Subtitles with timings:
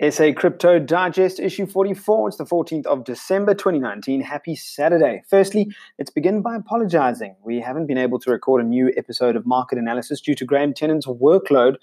[0.00, 2.28] SA Crypto Digest issue 44.
[2.28, 4.20] It's the 14th of December 2019.
[4.20, 5.24] Happy Saturday.
[5.28, 7.34] Firstly, let's begin by apologizing.
[7.44, 10.72] We haven't been able to record a new episode of Market Analysis due to Graham
[10.72, 11.78] Tennant's workload.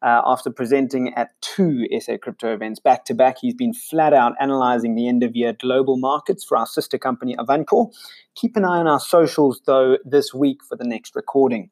[0.00, 4.34] Uh, after presenting at two SA crypto events back to back, he's been flat out
[4.38, 7.92] analyzing the end of year global markets for our sister company Avancor.
[8.36, 11.70] Keep an eye on our socials, though, this week for the next recording.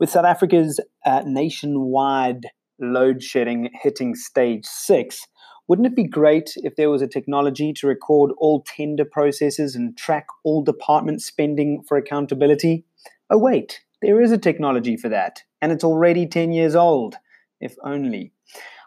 [0.00, 2.46] With South Africa's uh, nationwide
[2.80, 5.26] load shedding hitting stage six,
[5.66, 9.96] wouldn't it be great if there was a technology to record all tender processes and
[9.96, 12.84] track all department spending for accountability?
[13.30, 17.16] Oh, wait, there is a technology for that, and it's already 10 years old,
[17.60, 18.32] if only.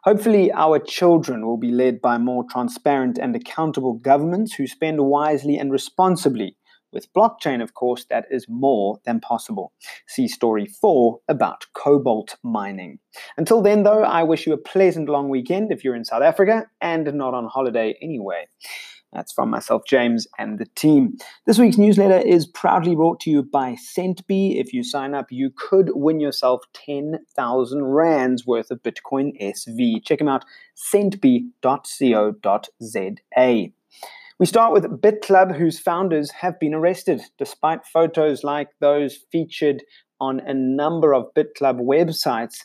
[0.04, 5.58] Hopefully, our children will be led by more transparent and accountable governments who spend wisely
[5.58, 6.56] and responsibly
[6.98, 9.72] with blockchain, of course, that is more than possible.
[10.08, 12.98] See story four about cobalt mining.
[13.38, 16.66] Until then, though, I wish you a pleasant long weekend if you're in South Africa
[16.82, 18.48] and not on holiday anyway.
[19.14, 21.18] That's from myself, James, and the team.
[21.46, 24.60] This week's newsletter is proudly brought to you by Centbee.
[24.60, 30.04] If you sign up, you could win yourself 10,000 Rands worth of Bitcoin SV.
[30.04, 31.62] Check them out, centbee.co.za.
[34.40, 39.82] We start with BitClub, whose founders have been arrested, despite photos like those featured
[40.22, 42.58] on a number of BitClub websites.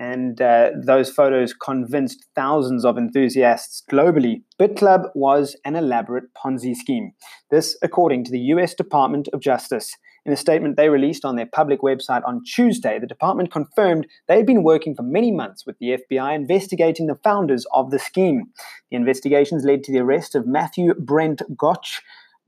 [0.00, 4.42] And uh, those photos convinced thousands of enthusiasts globally.
[4.58, 7.12] BitClub was an elaborate Ponzi scheme.
[7.50, 9.94] This, according to the US Department of Justice.
[10.24, 14.36] In a statement they released on their public website on Tuesday, the department confirmed they
[14.36, 18.46] had been working for many months with the FBI investigating the founders of the scheme.
[18.90, 22.00] The investigations led to the arrest of Matthew Brent Goettsche,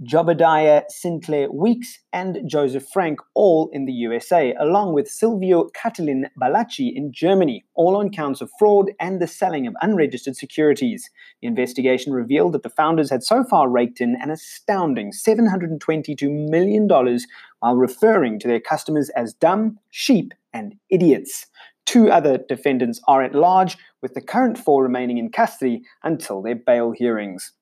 [0.03, 6.93] Jobadiah Sinclair Weeks, and Joseph Frank, all in the USA, along with Silviu Catalin Balaci
[6.93, 11.09] in Germany, all on counts of fraud and the selling of unregistered securities.
[11.41, 16.89] The investigation revealed that the founders had so far raked in an astounding $722 million
[16.89, 21.47] while referring to their customers as dumb, sheep, and idiots.
[21.87, 26.57] Two other defendants are at large, with the current four remaining in custody until their
[26.57, 27.53] bail hearings.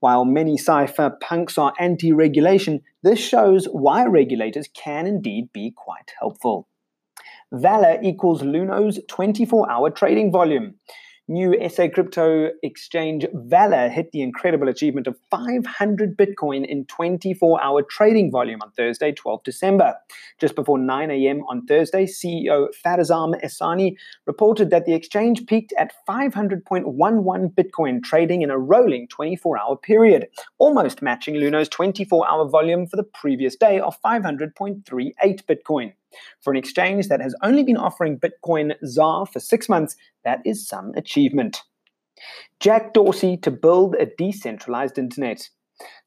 [0.00, 6.68] While many cypherpunks are anti regulation, this shows why regulators can indeed be quite helpful.
[7.52, 10.74] VALR equals Luno's 24 hour trading volume.
[11.26, 17.82] New SA crypto exchange VALR hit the incredible achievement of 500 Bitcoin in 24 hour
[17.82, 19.94] trading volume on Thursday, 12 December.
[20.38, 21.40] Just before 9 a.m.
[21.48, 23.96] on Thursday, CEO Farzam Ehsani
[24.26, 30.28] reported that the exchange peaked at 500.11 Bitcoin trading in a rolling 24 hour period,
[30.58, 35.14] almost matching Luno's 24 hour volume for the previous day of 500.38
[35.46, 35.94] Bitcoin.
[36.40, 40.66] For an exchange that has only been offering Bitcoin ZAR for six months, that is
[40.66, 41.62] some achievement.
[42.60, 45.48] Jack Dorsey to build a decentralized internet.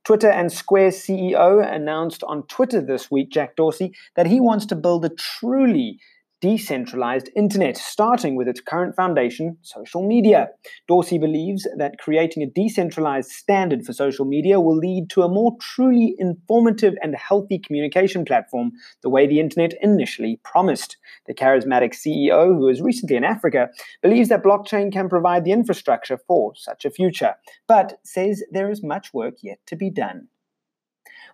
[0.05, 4.75] Twitter and Square CEO announced on Twitter this week, Jack Dorsey, that he wants to
[4.75, 5.99] build a truly
[6.39, 10.49] decentralized internet, starting with its current foundation, social media.
[10.87, 15.55] Dorsey believes that creating a decentralized standard for social media will lead to a more
[15.59, 18.71] truly informative and healthy communication platform,
[19.01, 20.97] the way the internet initially promised.
[21.25, 23.69] The charismatic CEO, who was recently in Africa,
[24.01, 27.35] believes that blockchain can provide the infrastructure for such a future,
[27.67, 30.27] but says there is much work yet to be done.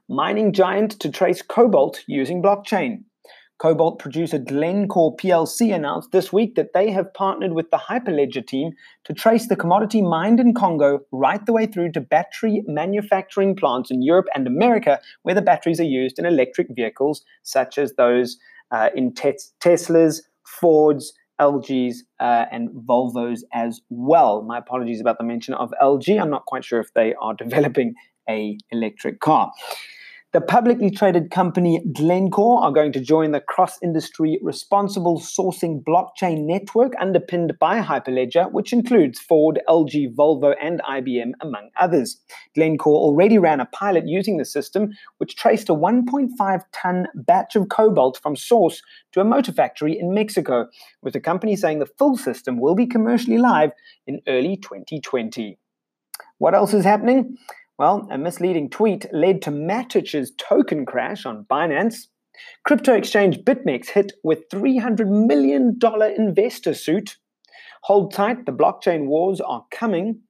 [0.09, 3.03] Mining giant to trace cobalt using blockchain.
[3.63, 8.71] Cobalt producer Glencore plc announced this week that they have partnered with the Hyperledger team
[9.05, 13.89] to trace the commodity mined in Congo right the way through to battery manufacturing plants
[13.89, 18.37] in Europe and America, where the batteries are used in electric vehicles, such as those
[18.71, 24.41] uh, in tes- Teslas, Fords, LGs, uh, and Volvos as well.
[24.41, 26.19] My apologies about the mention of LG.
[26.19, 27.93] I'm not quite sure if they are developing
[28.29, 29.53] a electric car.
[30.33, 36.47] The publicly traded company Glencore are going to join the cross industry responsible sourcing blockchain
[36.47, 42.19] network underpinned by Hyperledger, which includes Ford, LG, Volvo, and IBM, among others.
[42.55, 44.89] Glencore already ran a pilot using the system,
[45.19, 48.81] which traced a 1.5 ton batch of cobalt from source
[49.11, 50.67] to a motor factory in Mexico,
[51.03, 53.69] with the company saying the full system will be commercially live
[54.07, 55.59] in early 2020.
[56.39, 57.37] What else is happening?
[57.79, 62.07] Well, a misleading tweet led to Matic's token crash on Binance.
[62.65, 65.79] Crypto exchange BitMEX hit with $300 million
[66.17, 67.17] investor suit.
[67.83, 70.21] Hold tight, the blockchain wars are coming.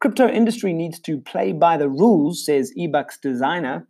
[0.00, 3.86] Crypto industry needs to play by the rules, says eBucks designer.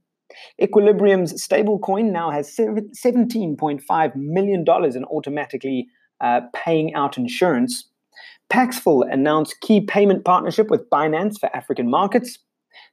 [0.62, 5.88] Equilibrium's stablecoin now has $17.5 million in automatically
[6.20, 7.88] uh, paying out insurance.
[8.48, 12.38] Paxful announced key payment partnership with Binance for African markets.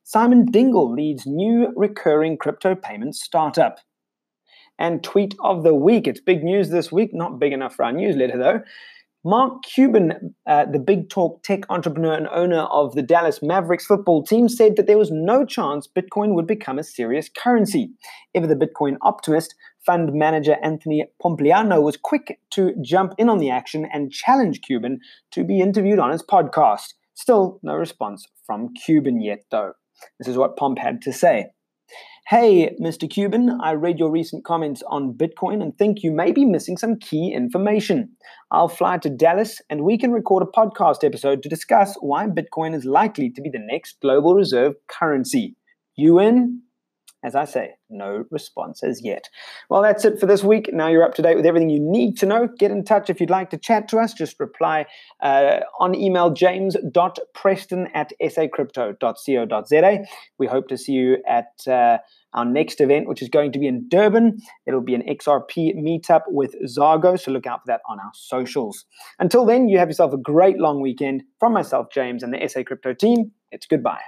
[0.09, 3.79] Simon Dingle leads new recurring crypto payments startup.
[4.79, 6.07] And tweet of the week.
[6.07, 8.61] It's big news this week, not big enough for our newsletter though.
[9.25, 14.23] Mark Cuban, uh, the big talk tech entrepreneur and owner of the Dallas Mavericks football
[14.23, 17.89] team, said that there was no chance Bitcoin would become a serious currency.
[18.33, 19.55] Ever the Bitcoin optimist,
[19.85, 25.01] fund manager Anthony Pompliano was quick to jump in on the action and challenge Cuban
[25.31, 26.93] to be interviewed on his podcast.
[27.13, 29.73] Still no response from Cuban yet, though.
[30.19, 31.47] This is what Pomp had to say.
[32.27, 33.09] Hey, Mr.
[33.09, 36.99] Cuban, I read your recent comments on Bitcoin and think you may be missing some
[36.99, 38.09] key information.
[38.51, 42.75] I'll fly to Dallas and we can record a podcast episode to discuss why Bitcoin
[42.75, 45.55] is likely to be the next global reserve currency.
[45.95, 46.63] You in?
[47.23, 49.29] As I say, no response as yet.
[49.69, 50.69] Well, that's it for this week.
[50.71, 52.47] Now you're up to date with everything you need to know.
[52.59, 54.13] Get in touch if you'd like to chat to us.
[54.13, 54.85] Just reply
[55.21, 60.05] uh, on email james.preston at sacrypto.co.za.
[60.37, 61.97] We hope to see you at uh,
[62.33, 64.37] our next event, which is going to be in Durban.
[64.67, 68.85] It'll be an XRP meetup with Zargo, so look out for that on our socials.
[69.17, 71.23] Until then, you have yourself a great long weekend.
[71.39, 74.01] From myself, James, and the SA Crypto team, it's goodbye.